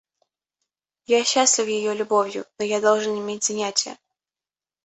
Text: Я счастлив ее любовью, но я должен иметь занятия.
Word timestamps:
Я 1.05 1.23
счастлив 1.23 1.67
ее 1.67 1.93
любовью, 1.93 2.47
но 2.57 2.65
я 2.65 2.81
должен 2.81 3.19
иметь 3.19 3.43
занятия. 3.43 3.99